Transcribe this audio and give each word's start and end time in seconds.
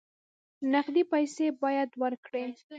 نقدې 0.71 1.03
پیسې 1.11 1.45
باید 1.61 1.89
ورکړې. 2.01 2.45